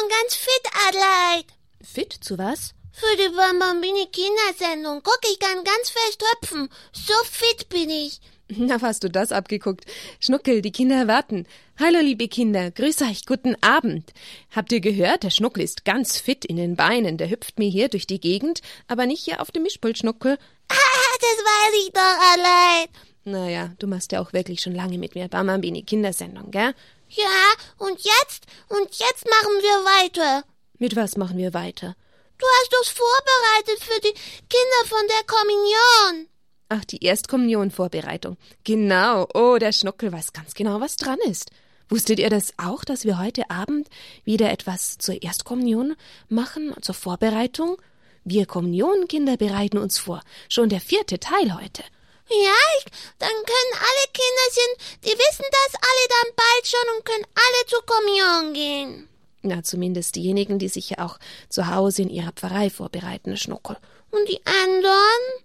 [0.00, 1.46] schon ganz fit, Adelheid.
[1.82, 2.74] Fit zu was?
[2.92, 5.00] Für die Bambambini Kindersendung.
[5.02, 6.68] Guck, ich kann ganz fest hüpfen.
[6.92, 8.20] So fit bin ich.
[8.48, 9.84] Na, hast du das abgeguckt?
[10.18, 11.46] Schnuckel, die Kinder warten.
[11.78, 14.12] Hallo, liebe Kinder, grüß euch, guten Abend.
[14.50, 17.88] Habt ihr gehört, der Schnuckel ist ganz fit in den Beinen, der hüpft mir hier
[17.88, 20.36] durch die Gegend, aber nicht hier auf dem Mischpult, Schnuckel.
[20.68, 20.74] Ah,
[21.20, 22.02] das weiß ich doch
[22.34, 22.88] allein.
[23.24, 26.74] Naja, du machst ja auch wirklich schon lange mit mir Bambambini Kindersendung, gell?
[27.10, 28.46] Ja, und jetzt?
[28.68, 30.44] Und jetzt machen wir weiter.
[30.78, 31.96] Mit was machen wir weiter?
[32.38, 34.14] Du hast uns vorbereitet für die
[34.48, 36.28] Kinder von der Kommunion.
[36.68, 38.36] Ach, die Erstkommunionvorbereitung.
[38.62, 39.26] Genau.
[39.34, 41.50] Oh, der Schnuckel weiß ganz genau, was dran ist.
[41.88, 43.88] Wusstet ihr das auch, dass wir heute Abend
[44.24, 45.96] wieder etwas zur Erstkommunion
[46.28, 47.76] machen, zur Vorbereitung?
[48.22, 50.22] Wir Kommunionkinder bereiten uns vor.
[50.48, 51.82] Schon der vierte Teil heute.
[52.30, 52.84] Ja, ich,
[53.18, 57.84] dann können alle Kinderchen, die wissen das alle dann bald schon und können alle zur
[57.84, 59.08] Kommunion gehen.
[59.42, 63.76] Na, zumindest diejenigen, die sich ja auch zu Hause in ihrer Pfarrei vorbereiten, Schnuckel.
[64.10, 65.44] Und die anderen?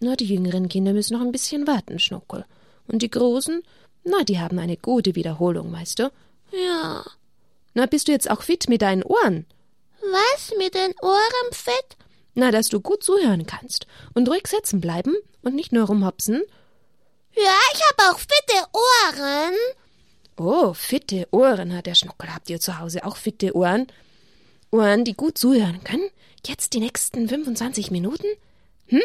[0.00, 2.46] Na, die jüngeren Kinder müssen noch ein bisschen warten, Schnuckel.
[2.88, 3.62] Und die Großen?
[4.02, 6.10] Na, die haben eine gute Wiederholung, weißt du?
[6.50, 7.04] Ja.
[7.74, 9.46] Na, bist du jetzt auch fit mit deinen Ohren?
[10.00, 10.52] Was?
[10.58, 11.96] Mit den Ohren fit?
[12.34, 16.42] Na, dass du gut zuhören kannst und ruhig sitzen bleiben und nicht nur rumhopsen.
[17.36, 19.54] Ja, ich hab auch fitte Ohren.
[20.36, 22.34] Oh, fitte Ohren hat der Schnuckel.
[22.34, 23.86] Habt ihr zu Hause auch fitte Ohren?
[24.70, 26.10] Ohren, die gut zuhören können?
[26.44, 28.26] Jetzt die nächsten 25 Minuten?
[28.86, 29.02] Hm?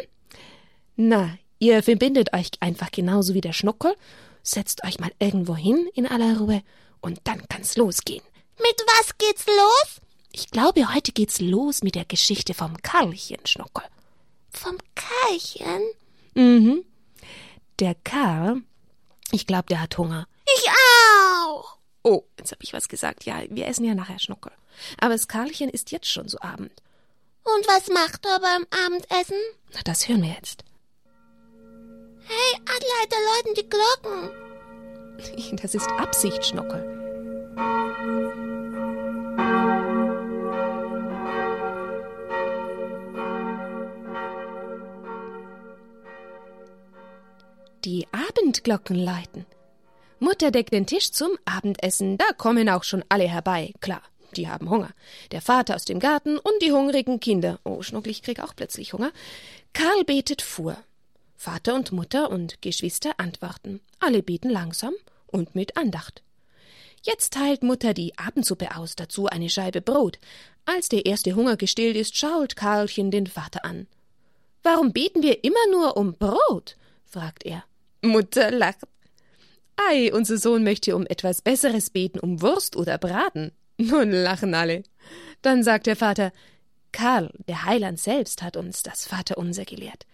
[0.96, 3.96] Na, ihr verbindet euch einfach genauso wie der Schnuckel,
[4.44, 6.62] setzt euch mal irgendwo hin in aller Ruhe
[7.02, 8.24] und dann kann's losgehen.
[8.58, 10.02] Mit was geht's los?
[10.32, 13.84] Ich glaube, heute geht's los mit der Geschichte vom Karlchen, Schnuckel.
[14.52, 15.82] Vom Karlchen?
[16.36, 16.86] Mhm.
[17.80, 18.62] Der Karl,
[19.32, 20.28] ich glaube, der hat Hunger.
[20.46, 21.78] Ich auch.
[22.04, 23.26] Oh, jetzt habe ich was gesagt.
[23.26, 24.52] Ja, wir essen ja nachher Schnuckel.
[25.00, 26.72] Aber das Karlchen ist jetzt schon so Abend.
[27.44, 29.38] Und was macht er beim Abendessen?
[29.74, 30.64] Na, das hören wir jetzt.
[32.28, 34.30] Hey, Adelaide, läuten die Glocken.
[35.62, 36.86] Das ist Absicht, Schnuckel.
[47.86, 49.46] Die Abendglocken läuten.
[50.20, 54.02] Mutter deckt den Tisch zum Abendessen, da kommen auch schon alle herbei, klar.
[54.36, 54.92] Die haben Hunger.
[55.32, 57.60] Der Vater aus dem Garten und die hungrigen Kinder.
[57.64, 59.12] Oh, Schnuckel, ich krieg auch plötzlich Hunger.
[59.72, 60.78] Karl betet vor.
[61.38, 63.80] Vater und Mutter und Geschwister antworten.
[64.00, 64.94] Alle beten langsam
[65.28, 66.22] und mit Andacht.
[67.04, 70.20] Jetzt teilt Mutter die Abendsuppe aus, dazu eine Scheibe Brot.
[70.66, 73.88] Als der erste Hunger gestillt ist, schaut Karlchen den Vater an.
[74.64, 76.76] Warum beten wir immer nur um Brot?
[77.06, 77.64] fragt er.
[78.02, 78.88] Mutter lacht.
[79.76, 83.52] Ei, unser Sohn möchte um etwas Besseres beten, um Wurst oder Braten.
[83.78, 84.84] Nun lachen alle.
[85.42, 86.34] Dann sagt der Vater,
[86.92, 90.06] Karl, der Heiland selbst hat uns das Vaterunser gelehrt.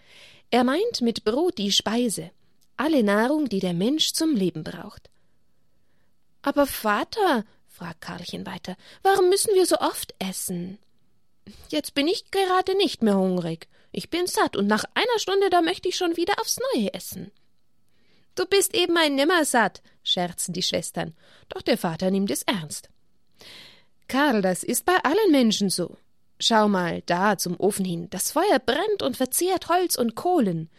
[0.51, 2.31] Er meint mit Brot die Speise,
[2.77, 5.09] alle Nahrung, die der Mensch zum Leben braucht.
[6.41, 10.77] Aber Vater, fragt Karlchen weiter, warum müssen wir so oft essen?
[11.69, 13.67] Jetzt bin ich gerade nicht mehr hungrig.
[13.91, 17.31] Ich bin satt und nach einer Stunde da möchte ich schon wieder aufs Neue essen.
[18.35, 21.15] Du bist eben ein Nimmersatt, scherzen die Schwestern,
[21.49, 22.89] doch der Vater nimmt es ernst.
[24.07, 25.97] Karl, das ist bei allen Menschen so.
[26.39, 30.69] Schau mal da zum Ofen hin, das Feuer brennt und verzehrt Holz und Kohlen.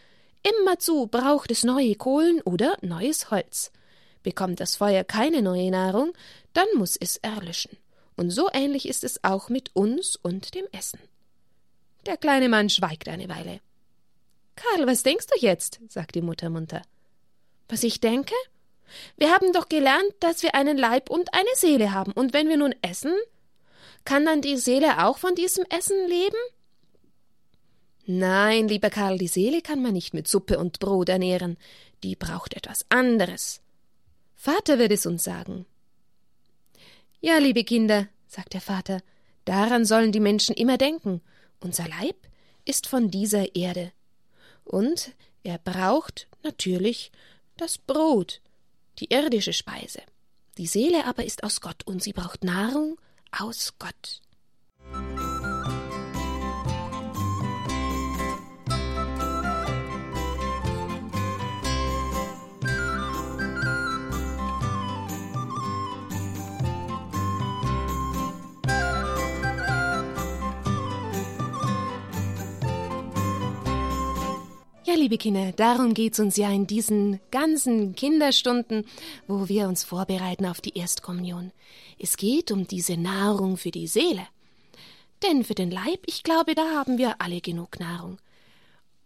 [0.60, 3.72] Immerzu braucht es neue Kohlen oder neues Holz.
[4.22, 6.12] Bekommt das Feuer keine neue Nahrung,
[6.52, 7.76] dann muss es erlöschen.
[8.16, 11.00] Und so ähnlich ist es auch mit uns und dem Essen.
[12.06, 13.60] Der kleine Mann schweigt eine Weile.
[14.56, 15.80] Karl, was denkst du jetzt?
[15.88, 16.82] sagt die Mutter munter.
[17.68, 18.34] Was ich denke?
[19.16, 22.56] Wir haben doch gelernt, dass wir einen Leib und eine Seele haben, und wenn wir
[22.56, 23.12] nun essen,
[24.04, 26.36] kann dann die Seele auch von diesem Essen leben?
[28.06, 31.56] Nein, lieber Karl, die Seele kann man nicht mit Suppe und Brot ernähren,
[32.04, 33.60] die braucht etwas anderes.
[34.36, 35.66] Vater wird es uns sagen.
[37.20, 39.00] Ja, liebe Kinder, sagt der Vater,
[39.44, 41.20] daran sollen die Menschen immer denken.
[41.58, 42.16] Unser Leib
[42.64, 43.90] ist von dieser Erde.
[44.64, 45.12] Und
[45.42, 47.10] er braucht natürlich
[47.56, 48.40] das Brot,
[48.98, 50.02] die irdische Speise.
[50.58, 52.98] Die Seele aber ist aus Gott und sie braucht Nahrung
[53.30, 54.20] aus Gott.
[74.86, 78.84] Ja, liebe Kinder, darum geht's uns ja in diesen ganzen Kinderstunden,
[79.26, 81.50] wo wir uns vorbereiten auf die Erstkommunion.
[81.98, 84.28] Es geht um diese Nahrung für die Seele.
[85.24, 88.18] Denn für den Leib, ich glaube, da haben wir alle genug Nahrung.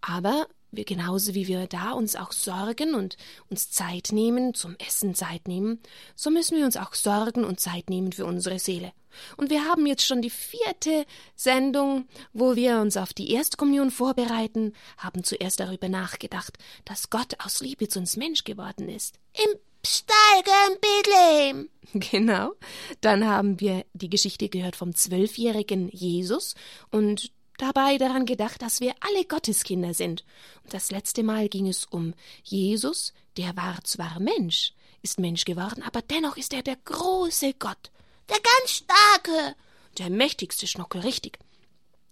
[0.03, 3.17] Aber wir genauso wie wir da uns auch sorgen und
[3.49, 5.81] uns Zeit nehmen, zum Essen Zeit nehmen,
[6.15, 8.93] so müssen wir uns auch sorgen und Zeit nehmen für unsere Seele.
[9.37, 14.75] Und wir haben jetzt schon die vierte Sendung, wo wir uns auf die Erstkommunion vorbereiten,
[14.99, 19.19] haben zuerst darüber nachgedacht, dass Gott aus Liebe zu uns Mensch geworden ist.
[19.35, 21.69] Im in Bethlehem.
[21.93, 22.53] Genau.
[23.01, 26.55] Dann haben wir die Geschichte gehört vom zwölfjährigen Jesus
[26.91, 30.25] und dabei daran gedacht, dass wir alle Gotteskinder sind.
[30.65, 35.83] Und das letzte Mal ging es um Jesus, der war zwar Mensch, ist Mensch geworden,
[35.83, 37.91] aber dennoch ist er der große Gott.
[38.29, 39.57] Der ganz starke.
[39.99, 41.39] Der mächtigste Schnuckel, richtig.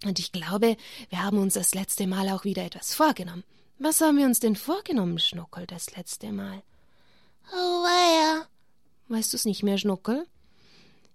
[0.04, 0.76] Und ich glaube,
[1.10, 3.44] wir haben uns das letzte Mal auch wieder etwas vorgenommen.
[3.78, 6.62] Was haben wir uns denn vorgenommen, Schnuckel, das letzte Mal?
[7.52, 8.46] Oh, weia.
[9.08, 10.26] Weißt du's nicht mehr, Schnuckel?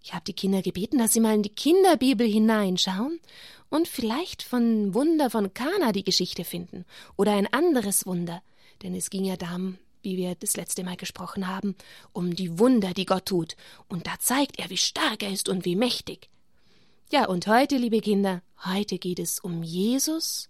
[0.04, 3.22] Ich habe die Kinder gebeten, dass sie mal in die Kinderbibel hineinschauen
[3.70, 6.86] und vielleicht von Wunder von Kana die Geschichte finden
[7.16, 8.44] oder ein anderes Wunder,
[8.84, 11.76] denn es ging ja darum, wie wir das letzte Mal gesprochen haben,
[12.12, 13.56] um die Wunder, die Gott tut,
[13.88, 16.30] und da zeigt er, wie stark er ist und wie mächtig.
[17.10, 20.50] Ja, und heute, liebe Kinder, heute geht es um Jesus.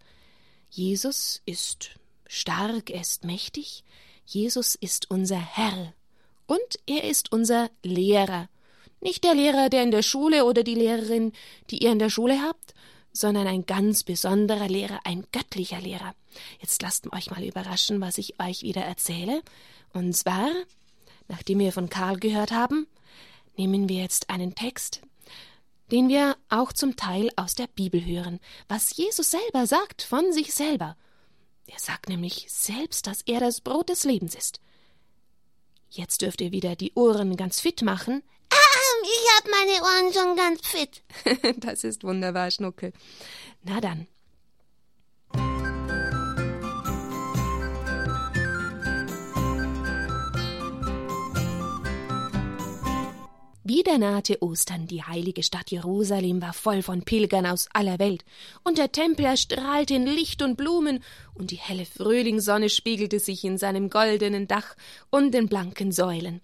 [0.71, 1.91] Jesus ist
[2.25, 3.83] stark, er ist mächtig,
[4.25, 5.93] Jesus ist unser Herr
[6.47, 8.49] und er ist unser Lehrer.
[9.03, 11.33] Nicht der Lehrer, der in der Schule oder die Lehrerin,
[11.69, 12.73] die ihr in der Schule habt,
[13.11, 16.15] sondern ein ganz besonderer Lehrer, ein göttlicher Lehrer.
[16.61, 19.41] Jetzt lasst euch mal überraschen, was ich euch wieder erzähle.
[19.91, 20.49] Und zwar,
[21.27, 22.87] nachdem wir von Karl gehört haben,
[23.57, 25.01] nehmen wir jetzt einen Text,
[25.91, 28.39] den wir auch zum Teil aus der Bibel hören,
[28.69, 30.95] was Jesus selber sagt von sich selber.
[31.67, 34.61] Er sagt nämlich selbst, dass er das Brot des Lebens ist.
[35.89, 38.23] Jetzt dürft ihr wieder die Ohren ganz fit machen,
[39.03, 41.03] ich hab meine Ohren schon ganz fit.
[41.57, 42.93] das ist wunderbar, Schnuckel.
[43.63, 44.07] Na dann.
[53.65, 58.25] Wieder nahte Ostern, die heilige Stadt Jerusalem war voll von Pilgern aus aller Welt,
[58.63, 61.01] und der Tempel erstrahlte in Licht und Blumen,
[61.33, 64.75] und die helle Frühlingssonne spiegelte sich in seinem goldenen Dach
[65.09, 66.41] und den blanken Säulen.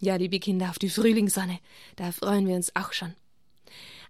[0.00, 1.58] Ja, liebe Kinder, auf die Frühlingssonne,
[1.96, 3.14] da freuen wir uns auch schon.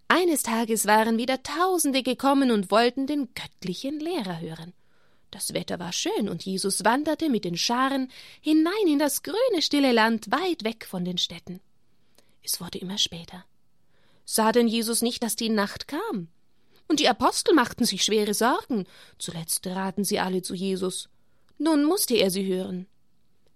[0.06, 4.72] Eines Tages waren wieder Tausende gekommen und wollten den göttlichen Lehrer hören.
[5.32, 8.08] Das Wetter war schön, und Jesus wanderte mit den Scharen
[8.40, 11.60] hinein in das grüne, stille Land weit weg von den Städten.
[12.44, 13.44] Es wurde immer später.
[14.24, 16.28] Sah denn Jesus nicht, dass die Nacht kam?
[16.86, 18.86] Und die Apostel machten sich schwere Sorgen.
[19.18, 21.08] Zuletzt traten sie alle zu Jesus.
[21.58, 22.86] Nun musste er sie hören.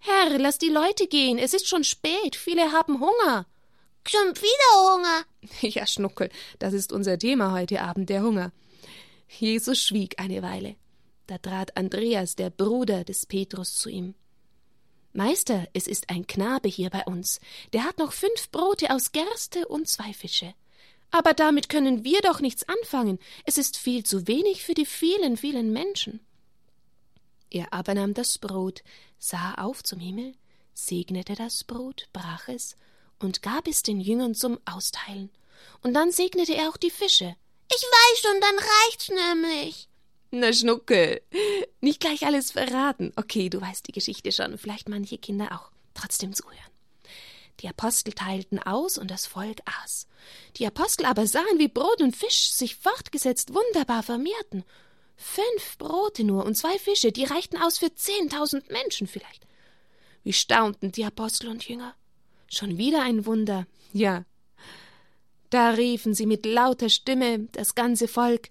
[0.06, 3.46] Herr, lass die Leute gehen, es ist schon spät, viele haben Hunger.
[4.06, 5.24] Schon wieder Hunger?
[5.62, 6.28] Ja, Schnuckel,
[6.58, 8.52] das ist unser Thema heute Abend, der Hunger.
[9.30, 10.76] Jesus schwieg eine Weile.
[11.26, 14.14] Da trat Andreas, der Bruder des Petrus, zu ihm.
[15.14, 17.40] Meister, es ist ein Knabe hier bei uns,
[17.72, 20.52] der hat noch fünf Brote aus Gerste und zwei Fische.
[21.12, 25.38] Aber damit können wir doch nichts anfangen, es ist viel zu wenig für die vielen,
[25.38, 26.20] vielen Menschen.
[27.54, 28.82] Er aber nahm das Brot,
[29.24, 30.34] sah auf zum Himmel,
[30.74, 32.76] segnete das Brot, brach es
[33.18, 35.30] und gab es den Jüngern zum Austeilen.
[35.82, 37.34] Und dann segnete er auch die Fische.
[37.68, 39.88] Ich weiß schon, dann reicht's nämlich.
[40.30, 41.22] Na, Schnuckel,
[41.80, 43.12] nicht gleich alles verraten.
[43.16, 45.70] Okay, du weißt die Geschichte schon, vielleicht manche Kinder auch.
[45.94, 46.58] Trotzdem zuhören.
[47.60, 50.08] Die Apostel teilten aus und das Volk aß.
[50.56, 54.64] Die Apostel aber sahen, wie Brot und Fisch sich fortgesetzt wunderbar vermehrten
[55.16, 59.46] Fünf Brote nur und zwei Fische, die reichten aus für zehntausend Menschen vielleicht.
[60.22, 61.94] Wie staunten die Apostel und Jünger.
[62.48, 63.66] Schon wieder ein Wunder.
[63.92, 64.24] Ja.
[65.50, 68.48] Da riefen sie mit lauter Stimme, das ganze Volk.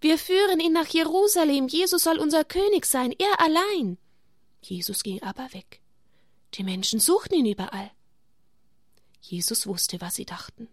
[0.00, 3.98] Wir führen ihn nach Jerusalem, Jesus soll unser König sein, er allein.
[4.62, 5.80] Jesus ging aber weg.
[6.54, 7.90] Die Menschen suchten ihn überall.
[9.20, 10.68] Jesus wusste, was sie dachten.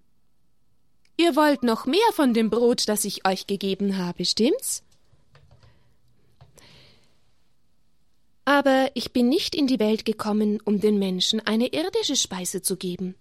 [1.18, 4.84] Ihr wollt noch mehr von dem Brot, das ich euch gegeben habe, stimmt's?
[8.48, 12.77] Aber ich bin nicht in die Welt gekommen, um den Menschen eine irdische Speise zu
[12.77, 13.16] geben.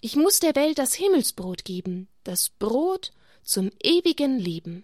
[0.00, 3.12] Ich muss der Welt das Himmelsbrot geben, das Brot
[3.44, 4.82] zum ewigen Leben.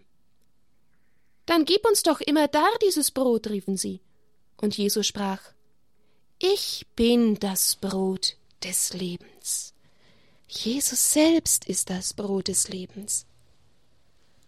[1.44, 4.00] Dann gib uns doch immer da dieses Brot, riefen sie.
[4.58, 5.40] Und Jesus sprach,
[6.38, 9.74] Ich bin das Brot des Lebens.
[10.46, 13.26] Jesus selbst ist das Brot des Lebens.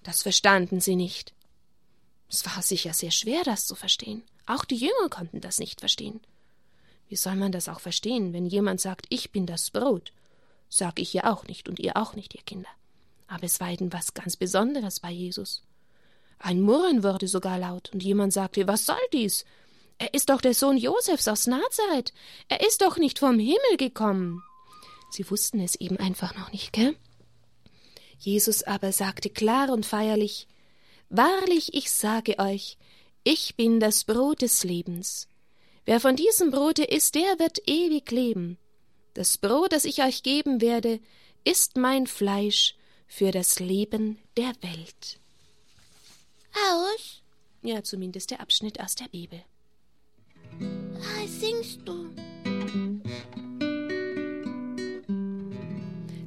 [0.04, 1.34] Das verstanden sie nicht.
[2.28, 4.22] Es war sicher sehr schwer, das zu verstehen.
[4.46, 6.20] Auch die Jünger konnten das nicht verstehen.
[7.08, 10.12] Wie soll man das auch verstehen, wenn jemand sagt, ich bin das Brot?
[10.68, 12.68] Sag ich ja auch nicht und ihr auch nicht, ihr Kinder.
[13.28, 15.62] Aber es war etwas ganz Besonderes bei Jesus.
[16.38, 19.44] Ein Murren wurde sogar laut, und jemand sagte, was soll dies?
[19.98, 22.12] Er ist doch der Sohn Josefs aus Nazareth.
[22.48, 24.42] Er ist doch nicht vom Himmel gekommen.
[25.10, 26.96] Sie wussten es eben einfach noch nicht, gell?
[28.18, 30.46] Jesus aber sagte klar und feierlich
[31.08, 32.78] Wahrlich, ich sage euch,
[33.24, 35.28] ich bin das Brot des Lebens.
[35.84, 38.58] Wer von diesem Brote isst, der wird ewig leben.
[39.14, 41.00] Das Brot, das ich euch geben werde,
[41.44, 42.74] ist mein Fleisch
[43.06, 45.20] für das Leben der Welt.
[46.72, 47.22] Aus?
[47.62, 49.42] Ja, zumindest der Abschnitt aus der Bibel.
[50.58, 52.10] Was singst du?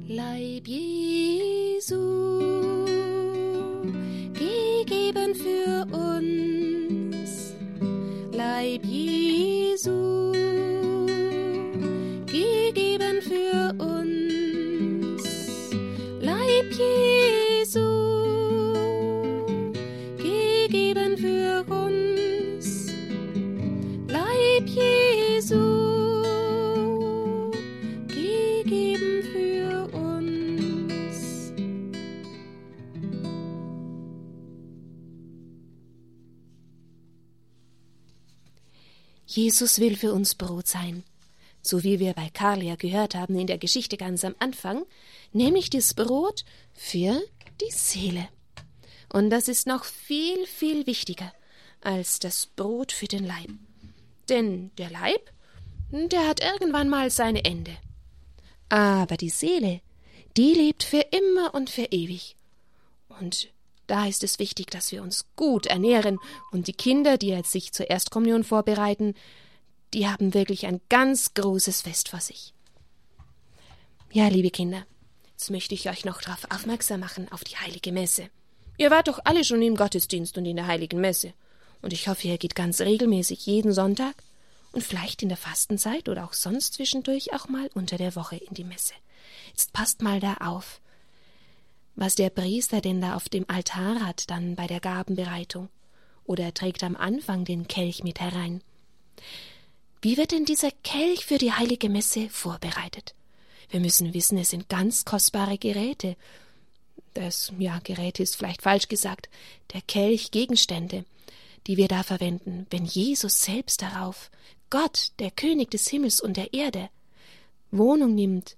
[0.06, 2.19] Leib Jesu,
[39.50, 41.02] Jesus will für uns Brot sein,
[41.60, 44.86] so wie wir bei Karl ja gehört haben in der Geschichte ganz am Anfang,
[45.32, 47.20] nämlich das Brot für
[47.60, 48.28] die Seele.
[49.12, 51.32] Und das ist noch viel, viel wichtiger
[51.80, 53.50] als das Brot für den Leib.
[54.28, 55.32] Denn der Leib,
[55.90, 57.76] der hat irgendwann mal sein Ende.
[58.68, 59.80] Aber die Seele,
[60.36, 62.36] die lebt für immer und für ewig.
[63.08, 63.48] Und
[63.90, 66.18] da ist es wichtig, dass wir uns gut ernähren
[66.52, 69.14] und die Kinder, die jetzt sich zur Erstkommunion vorbereiten,
[69.92, 72.54] die haben wirklich ein ganz großes Fest vor sich.
[74.12, 74.86] Ja, liebe Kinder,
[75.32, 78.30] jetzt möchte ich euch noch darauf aufmerksam machen, auf die heilige Messe.
[78.78, 81.32] Ihr wart doch alle schon im Gottesdienst und in der heiligen Messe.
[81.82, 84.14] Und ich hoffe, ihr geht ganz regelmäßig jeden Sonntag
[84.70, 88.54] und vielleicht in der Fastenzeit oder auch sonst zwischendurch auch mal unter der Woche in
[88.54, 88.94] die Messe.
[89.48, 90.80] Jetzt passt mal da auf,
[92.00, 95.68] was der Priester denn da auf dem Altar hat, dann bei der Gabenbereitung.
[96.24, 98.62] Oder er trägt am Anfang den Kelch mit herein.
[100.00, 103.14] Wie wird denn dieser Kelch für die heilige Messe vorbereitet?
[103.68, 106.16] Wir müssen wissen, es sind ganz kostbare Geräte.
[107.12, 109.28] Das, ja, Geräte ist vielleicht falsch gesagt,
[109.74, 111.04] der Kelch Gegenstände,
[111.66, 114.30] die wir da verwenden, wenn Jesus selbst darauf,
[114.70, 116.88] Gott, der König des Himmels und der Erde,
[117.70, 118.56] Wohnung nimmt,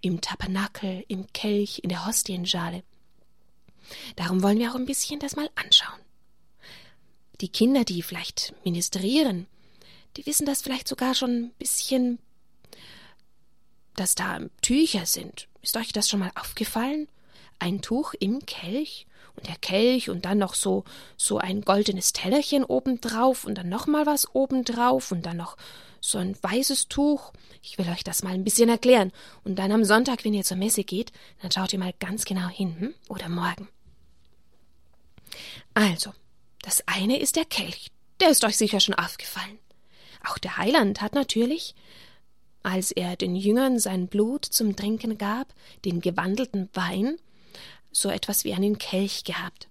[0.00, 2.82] im Tabernakel, im Kelch, in der Hostienschale.
[4.16, 6.00] Darum wollen wir auch ein bisschen das mal anschauen.
[7.40, 9.46] Die Kinder, die vielleicht ministrieren,
[10.16, 12.18] die wissen das vielleicht sogar schon ein bisschen,
[13.94, 15.48] dass da Tücher sind.
[15.62, 17.08] Ist euch das schon mal aufgefallen?
[17.58, 20.84] Ein Tuch im Kelch und der Kelch und dann noch so
[21.16, 25.56] so ein goldenes Tellerchen obendrauf und dann noch mal was obendrauf und dann noch
[26.00, 27.32] so ein weißes Tuch.
[27.62, 29.12] Ich will euch das mal ein bisschen erklären.
[29.44, 31.12] Und dann am Sonntag, wenn ihr zur Messe geht,
[31.42, 32.94] dann schaut ihr mal ganz genau hin, hm?
[33.08, 33.68] oder morgen.
[35.74, 36.12] Also,
[36.62, 37.90] das eine ist der Kelch.
[38.20, 39.58] Der ist euch sicher schon aufgefallen.
[40.28, 41.74] Auch der Heiland hat natürlich,
[42.62, 47.16] als er den Jüngern sein Blut zum Trinken gab, den gewandelten Wein,
[47.92, 49.68] so etwas wie einen Kelch gehabt.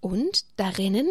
[0.00, 1.08] Und darinnen,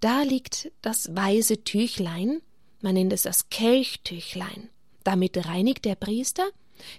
[0.00, 2.40] da liegt das weiße Tüchlein,
[2.86, 4.70] man nennt es das Kelchtüchlein.
[5.02, 6.48] Damit reinigt der Priester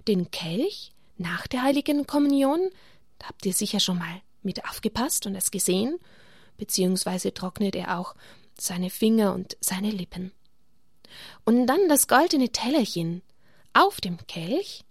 [0.06, 2.60] den Kelch nach der heiligen Kommunion.
[3.20, 5.98] Da habt ihr sicher schon mal mit aufgepasst und es gesehen,
[6.58, 8.16] beziehungsweise trocknet er auch
[8.60, 10.34] seine Finger und seine Lippen.
[11.46, 13.22] Und dann das goldene Tellerchen
[13.72, 14.84] auf dem Kelch,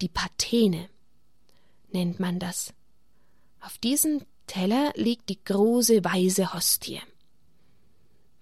[0.00, 0.88] die Patene
[1.92, 2.74] nennt man das.
[3.60, 7.00] Auf diesem Teller liegt die große weiße Hostie.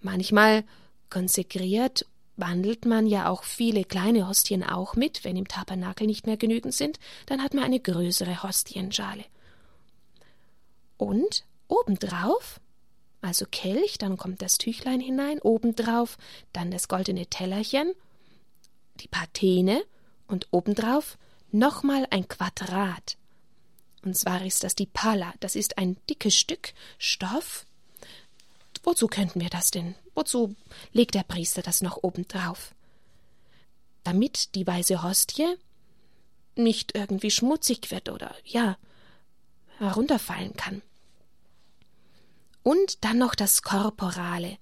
[0.01, 0.63] Manchmal
[1.09, 2.05] konsekriert
[2.37, 6.73] wandelt man ja auch viele kleine Hostien auch mit, wenn im Tabernakel nicht mehr genügend
[6.73, 9.25] sind, dann hat man eine größere Hostienschale.
[10.97, 12.59] Und obendrauf,
[13.21, 16.17] also Kelch, dann kommt das Tüchlein hinein, obendrauf
[16.53, 17.93] dann das goldene Tellerchen,
[19.01, 19.83] die Patene
[20.27, 21.17] und obendrauf
[21.51, 23.17] nochmal ein Quadrat.
[24.03, 27.65] Und zwar ist das die Pala, das ist ein dickes Stück Stoff.
[28.83, 29.95] Wozu könnten wir das denn?
[30.17, 30.55] Wozu
[30.93, 32.73] legt der Priester das noch oben drauf?
[34.03, 35.57] Damit die weiße Hostie
[36.55, 38.77] nicht irgendwie schmutzig wird oder ja
[39.77, 40.81] herunterfallen kann.
[42.63, 44.57] Und dann noch das Korporale.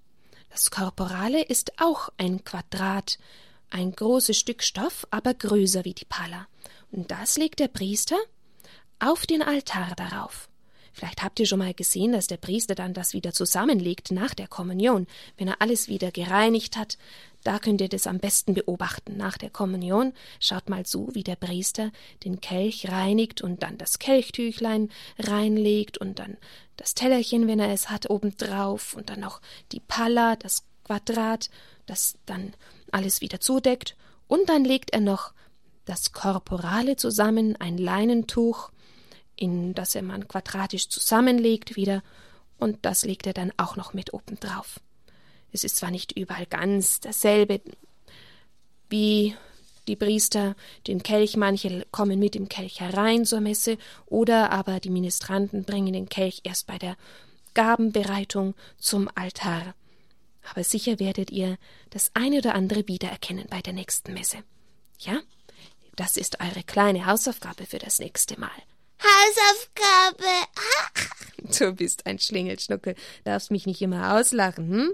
[0.49, 3.17] Das Korporale ist auch ein Quadrat,
[3.69, 6.47] ein großes Stück Stoff, aber größer wie die Palla.
[6.91, 8.17] Und das legt der Priester
[8.99, 10.49] auf den Altar darauf.
[10.95, 14.47] Vielleicht habt ihr schon mal gesehen, dass der Priester dann das wieder zusammenlegt nach der
[14.47, 16.97] Kommunion, wenn er alles wieder gereinigt hat.
[17.43, 19.17] Da könnt ihr das am besten beobachten.
[19.17, 21.91] Nach der Kommunion schaut mal zu, wie der Priester
[22.23, 26.37] den Kelch reinigt und dann das Kelchtüchlein reinlegt und dann
[26.77, 29.41] das Tellerchen, wenn er es hat, obendrauf und dann noch
[29.73, 31.49] die Palla, das Quadrat,
[31.87, 32.53] das dann
[32.91, 33.97] alles wieder zudeckt.
[34.29, 35.33] Und dann legt er noch
[35.83, 38.71] das Korporale zusammen, ein Leinentuch,
[39.35, 42.03] in das er man quadratisch zusammenlegt wieder,
[42.57, 44.79] und das legt er dann auch noch mit oben drauf.
[45.51, 47.61] Es ist zwar nicht überall ganz dasselbe,
[48.89, 49.35] wie
[49.87, 50.55] die Priester
[50.87, 55.93] den Kelch, manche kommen mit dem Kelch herein zur Messe, oder aber die Ministranten bringen
[55.93, 56.97] den Kelch erst bei der
[57.53, 59.75] Gabenbereitung zum Altar.
[60.49, 61.57] Aber sicher werdet ihr
[61.89, 64.37] das eine oder andere wiedererkennen bei der nächsten Messe.
[64.99, 65.19] Ja?
[65.95, 68.51] Das ist eure kleine Hausaufgabe für das nächste Mal.
[69.01, 70.25] Hausaufgabe.
[71.59, 74.93] Du bist ein Schlingelschnuckel, darfst mich nicht immer auslachen, hm?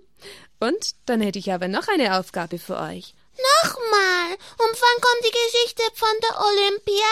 [0.60, 3.16] Und dann hätte ich aber noch eine Aufgabe für euch.
[3.64, 4.34] Nochmal.
[4.34, 7.06] Und wann kommt die Geschichte von der Olympia?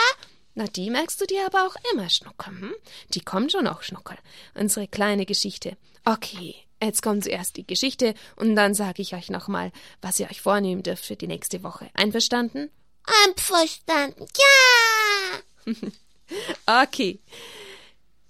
[0.55, 2.75] Na, die merkst du dir aber auch immer, Schnuckel, hm?
[3.13, 4.17] Die kommt schon auch, Schnuckel.
[4.55, 5.77] Unsere kleine Geschichte.
[6.05, 10.41] Okay, jetzt kommt zuerst die Geschichte und dann sage ich euch nochmal, was ihr euch
[10.41, 11.89] vornehmen dürft für die nächste Woche.
[11.93, 12.69] Einverstanden?
[13.25, 14.25] Einverstanden.
[15.65, 15.73] Ja.
[16.65, 17.19] Okay.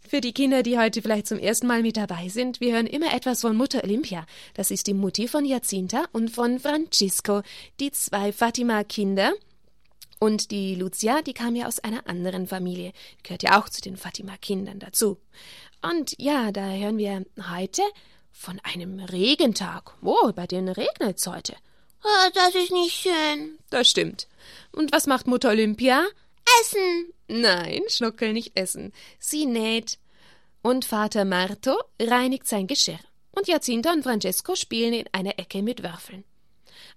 [0.07, 3.13] Für die Kinder, die heute vielleicht zum ersten Mal mit dabei sind, wir hören immer
[3.13, 4.25] etwas von Mutter Olympia.
[4.55, 7.43] Das ist die Mutti von Jacinta und von Francisco,
[7.79, 9.33] die zwei Fatima-Kinder.
[10.17, 12.91] Und die Lucia, die kam ja aus einer anderen Familie,
[13.21, 15.19] gehört ja auch zu den Fatima-Kindern dazu.
[15.81, 17.83] Und ja, da hören wir heute
[18.31, 19.93] von einem Regentag.
[20.01, 21.55] Oh, bei denen regnet's heute.
[22.03, 23.59] Oh, das ist nicht schön.
[23.69, 24.27] Das stimmt.
[24.71, 26.05] Und was macht Mutter Olympia?
[26.61, 27.13] Essen.
[27.27, 28.93] Nein, Schnuckel nicht essen.
[29.19, 29.99] Sie näht.
[30.61, 32.99] Und Vater Marto reinigt sein Geschirr.
[33.31, 36.25] Und Jacinta und Francesco spielen in einer Ecke mit Würfeln.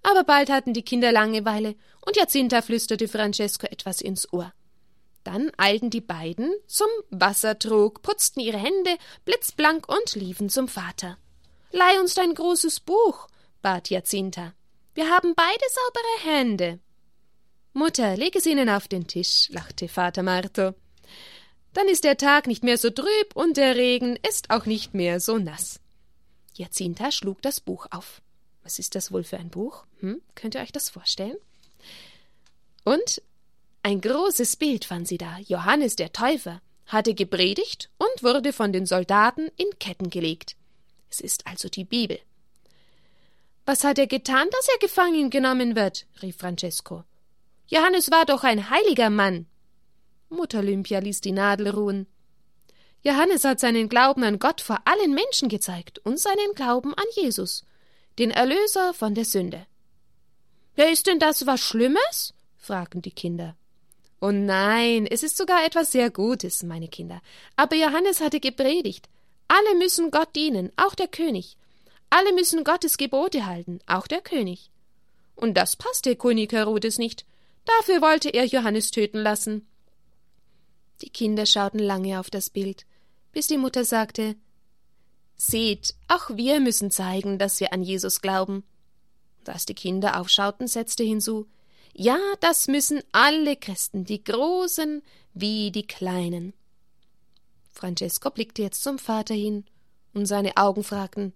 [0.01, 4.51] Aber bald hatten die Kinder Langeweile und Jacinta flüsterte Francesco etwas ins Ohr.
[5.23, 11.17] Dann eilten die beiden zum Wassertrog, putzten ihre Hände blitzblank und liefen zum Vater.
[11.71, 13.27] Leih uns dein großes Buch,
[13.61, 14.53] bat Jacinta.
[14.93, 16.79] Wir haben beide saubere Hände.
[17.73, 20.75] Mutter, leg es ihnen auf den Tisch, lachte Vater Marto.
[21.73, 25.19] Dann ist der Tag nicht mehr so trüb und der Regen ist auch nicht mehr
[25.19, 25.79] so nass.
[26.53, 28.21] Jacinta schlug das Buch auf.
[28.61, 29.85] Was ist das wohl für ein Buch?
[30.01, 30.21] Hm?
[30.35, 31.37] Könnt ihr euch das vorstellen?
[32.83, 33.23] Und
[33.81, 35.39] ein großes Bild fand sie da.
[35.39, 40.55] Johannes der Täufer hatte gepredigt und wurde von den Soldaten in Ketten gelegt.
[41.09, 42.19] Es ist also die Bibel.
[43.65, 46.05] Was hat er getan, dass er gefangen genommen wird?
[46.21, 47.03] rief Francesco.
[47.67, 49.47] Johannes war doch ein heiliger Mann.
[50.29, 52.07] Mutter Olympia ließ die Nadel ruhen.
[53.03, 57.65] Johannes hat seinen Glauben an Gott vor allen Menschen gezeigt und seinen Glauben an Jesus,
[58.17, 59.65] den Erlöser von der Sünde.
[60.75, 62.33] Ja, ist denn das was Schlimmes?
[62.57, 63.55] fragten die Kinder.
[64.21, 67.21] Oh nein, es ist sogar etwas sehr Gutes, meine Kinder.
[67.57, 69.09] Aber Johannes hatte gepredigt.
[69.49, 71.57] Alle müssen Gott dienen, auch der König.
[72.09, 74.71] Alle müssen Gottes Gebote halten, auch der König.
[75.35, 77.25] Und das passte König Herodes nicht.
[77.65, 79.67] Dafür wollte er Johannes töten lassen.
[81.01, 82.85] Die Kinder schauten lange auf das Bild,
[83.31, 84.35] bis die Mutter sagte
[85.35, 88.63] Seht, auch wir müssen zeigen, dass wir an Jesus glauben.
[89.45, 91.47] Als die Kinder aufschauten, setzte hinzu
[91.93, 95.01] Ja, das müssen alle Christen, die Großen
[95.33, 96.53] wie die Kleinen.
[97.71, 99.65] Francesco blickte jetzt zum Vater hin,
[100.13, 101.33] und seine Augen fragten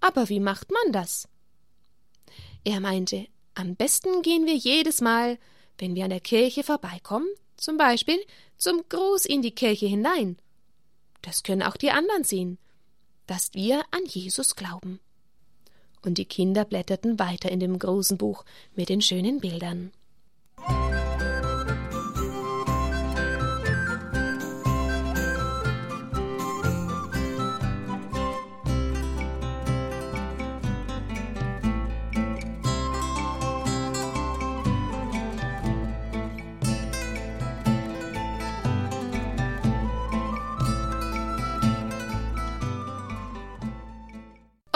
[0.00, 1.28] Aber wie macht man das?
[2.62, 5.38] Er meinte, am besten gehen wir jedes Mal,
[5.78, 8.18] wenn wir an der Kirche vorbeikommen, zum Beispiel
[8.56, 10.36] zum Gruß in die Kirche hinein.
[11.22, 12.58] Das können auch die anderen sehen,
[13.26, 15.00] dass wir an Jesus glauben.
[16.02, 19.92] Und die Kinder blätterten weiter in dem großen Buch mit den schönen Bildern.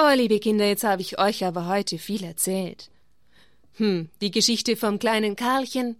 [0.04, 2.90] Oh, liebe Kinder, jetzt habe ich euch aber heute viel erzählt.
[3.74, 5.96] Hm, die Geschichte vom kleinen Karlchen,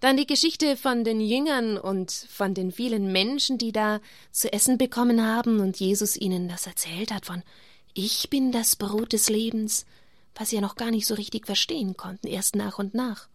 [0.00, 4.00] Dann die Geschichte von den Jüngern und von den vielen Menschen, die da
[4.32, 7.44] zu essen bekommen haben und Jesus ihnen das erzählt hat von
[7.92, 9.86] Ich bin das Brot des Lebens,
[10.34, 13.28] was sie ja noch gar nicht so richtig verstehen konnten, erst nach und nach.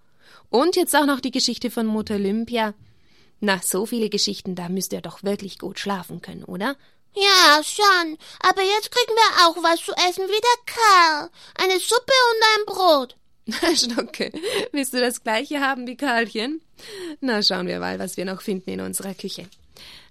[0.49, 2.73] Und jetzt auch noch die Geschichte von Mutter Olympia.
[3.39, 6.75] Na, so viele Geschichten, da müsst ihr doch wirklich gut schlafen können, oder?
[7.13, 8.17] Ja, schon.
[8.39, 11.30] Aber jetzt kriegen wir auch was zu essen wie der Karl.
[11.56, 13.15] Eine Suppe und ein Brot.
[13.76, 14.32] Schnocke,
[14.72, 16.62] willst du das gleiche haben wie Karlchen?
[17.19, 19.48] Na, schauen wir mal, was wir noch finden in unserer Küche.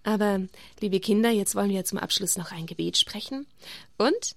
[0.02, 0.40] Aber,
[0.80, 3.46] liebe Kinder, jetzt wollen wir zum Abschluss noch ein Gebet sprechen.
[3.96, 4.36] Und,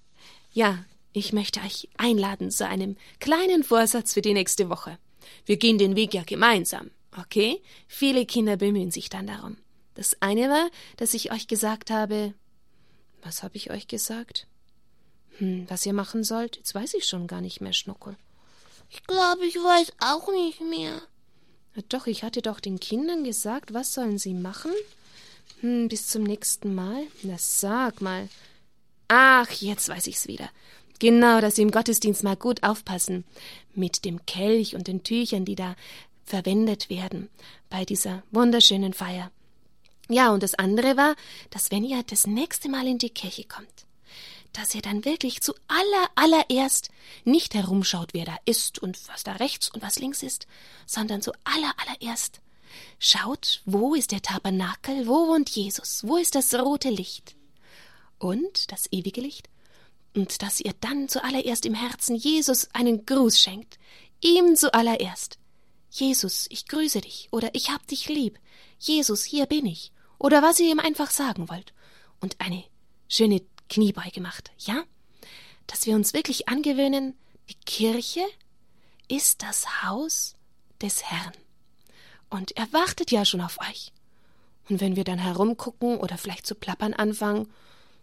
[0.52, 4.98] ja, ich möchte euch einladen zu einem kleinen Vorsatz für die nächste Woche.
[5.46, 7.60] Wir gehen den Weg ja gemeinsam, okay?
[7.86, 9.56] Viele Kinder bemühen sich dann darum.
[9.94, 12.34] Das eine war, dass ich euch gesagt habe.
[13.22, 14.46] Was habe ich euch gesagt?
[15.38, 16.56] Hm, was ihr machen sollt?
[16.56, 18.16] Jetzt weiß ich schon gar nicht mehr, Schnuckel.
[18.90, 21.00] Ich glaube, ich weiß auch nicht mehr.
[21.74, 24.72] Na doch, ich hatte doch den Kindern gesagt, was sollen sie machen?
[25.60, 27.06] Hm, bis zum nächsten Mal?
[27.22, 28.28] Na sag mal.
[29.08, 30.50] Ach, jetzt weiß ich's wieder.
[30.98, 33.24] Genau, dass Sie im Gottesdienst mal gut aufpassen
[33.74, 35.74] mit dem Kelch und den Tüchern, die da
[36.24, 37.28] verwendet werden
[37.68, 39.30] bei dieser wunderschönen Feier.
[40.08, 41.14] Ja, und das andere war,
[41.50, 43.86] dass wenn ihr das nächste Mal in die Kirche kommt,
[44.52, 46.90] dass ihr dann wirklich zu aller allererst
[47.24, 50.46] nicht herumschaut, wer da ist und was da rechts und was links ist,
[50.86, 52.40] sondern zu aller allererst
[52.98, 57.34] schaut, wo ist der Tabernakel, wo wohnt Jesus, wo ist das rote Licht
[58.18, 59.48] und das ewige Licht
[60.14, 63.78] und dass ihr dann zuallererst im Herzen Jesus einen Gruß schenkt,
[64.20, 65.38] ihm zuallererst.
[65.90, 68.38] Jesus, ich grüße dich oder ich hab dich lieb.
[68.82, 69.92] Jesus, hier bin ich.
[70.18, 71.72] Oder was ihr ihm einfach sagen wollt.
[72.20, 72.64] Und eine
[73.08, 74.82] schöne Kniebeuge macht, ja?
[75.66, 77.16] Dass wir uns wirklich angewöhnen,
[77.48, 78.24] die Kirche
[79.08, 80.34] ist das Haus
[80.80, 81.32] des Herrn.
[82.30, 83.92] Und er wartet ja schon auf euch.
[84.68, 87.52] Und wenn wir dann herumgucken oder vielleicht zu plappern anfangen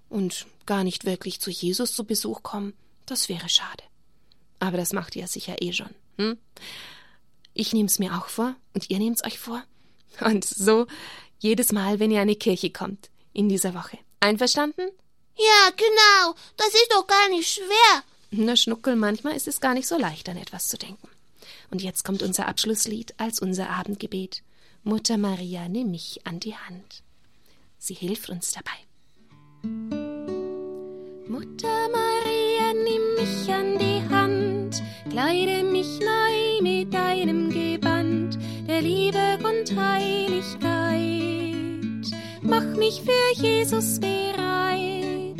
[0.09, 2.73] und gar nicht wirklich zu Jesus zu Besuch kommen,
[3.05, 3.83] das wäre schade.
[4.59, 5.89] Aber das macht ihr sicher eh schon.
[6.17, 6.37] Hm?
[7.53, 9.63] Ich nehm's mir auch vor und ihr nehmt's euch vor.
[10.25, 10.87] Und so
[11.39, 13.97] jedes Mal, wenn ihr an die Kirche kommt in dieser Woche.
[14.19, 14.89] Einverstanden?
[15.37, 16.35] Ja, genau.
[16.57, 18.03] Das ist doch gar nicht schwer.
[18.31, 21.07] Na, Schnuckel, manchmal ist es gar nicht so leicht, an etwas zu denken.
[21.71, 24.43] Und jetzt kommt unser Abschlusslied als unser Abendgebet.
[24.83, 27.03] Mutter Maria, nimm mich an die Hand.
[27.77, 28.71] Sie hilft uns dabei.
[31.27, 37.68] Mutter Maria, nimm mich an die Hand, kleide mich neu mit deinem der
[38.81, 40.59] Liebe und Heiligkeit.
[42.41, 45.37] Mach mich für Jesus bereit.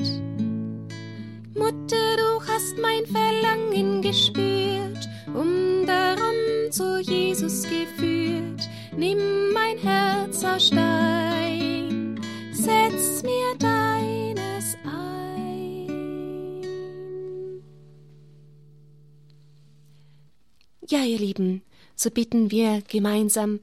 [1.55, 8.69] Mutter, du hast mein Verlangen gespürt, um darum zu Jesus geführt.
[8.95, 12.19] Nimm mein Herz aus Stein,
[12.51, 13.99] setz mir deines
[20.91, 21.61] Ja, ihr Lieben,
[21.99, 23.59] so bitten wir gemeinsam,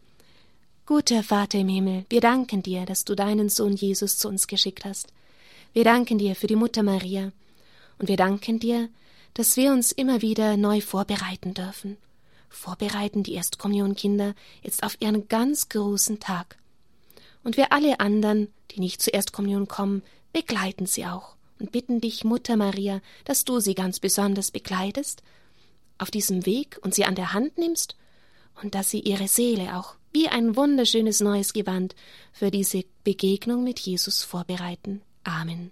[0.84, 4.84] Guter Vater im Himmel, wir danken dir, dass du deinen Sohn Jesus zu uns geschickt
[4.84, 5.10] hast.
[5.72, 7.32] Wir danken dir für die Mutter Maria,
[7.98, 8.90] und wir danken dir,
[9.32, 11.96] dass wir uns immer wieder neu vorbereiten dürfen.
[12.50, 16.58] Vorbereiten die Erstkommunionkinder jetzt auf ihren ganz großen Tag.
[17.42, 20.02] Und wir alle anderen, die nicht zur Erstkommunion kommen,
[20.34, 25.22] begleiten sie auch und bitten dich, Mutter Maria, dass du sie ganz besonders begleitest
[25.96, 27.96] auf diesem Weg und sie an der Hand nimmst
[28.62, 31.94] und dass sie ihre Seele auch wie ein wunderschönes neues Gewand
[32.32, 35.02] für diese Begegnung mit Jesus vorbereiten.
[35.24, 35.70] Amen.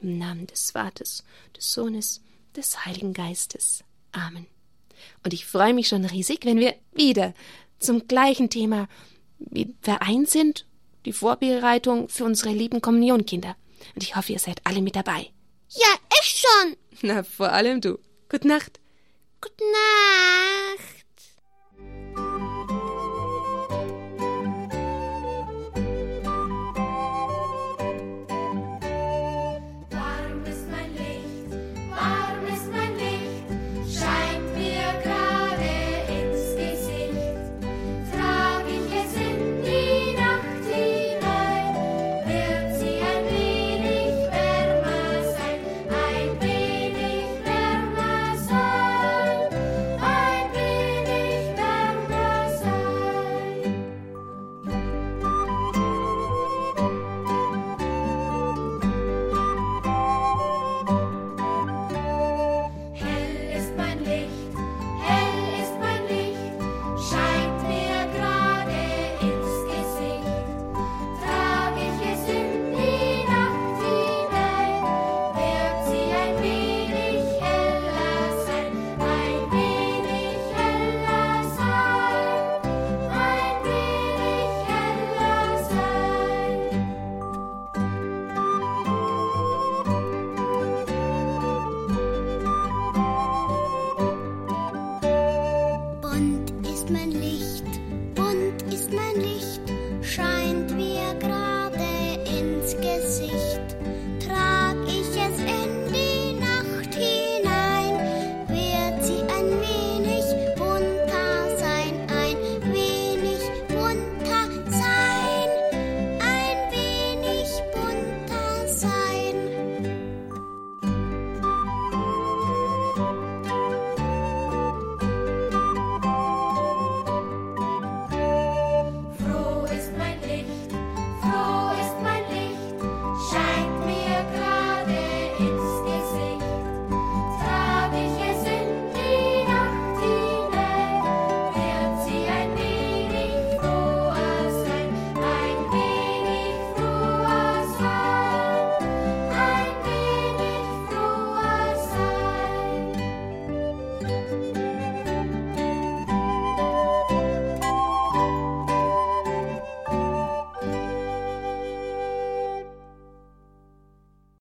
[0.00, 1.24] Im Namen des Vaters,
[1.56, 2.22] des Sohnes,
[2.56, 3.84] des Heiligen Geistes.
[4.12, 4.46] Amen.
[5.24, 7.34] Und ich freue mich schon riesig, wenn wir wieder
[7.78, 8.88] zum gleichen Thema
[9.80, 10.66] vereint sind,
[11.04, 13.56] die Vorbereitung für unsere lieben Kommunionkinder.
[13.94, 15.30] Und ich hoffe, ihr seid alle mit dabei.
[15.68, 16.76] Ja, ich schon.
[17.02, 17.98] Na, vor allem du.
[18.28, 18.80] Gute Nacht.
[19.40, 20.91] Gute Nacht.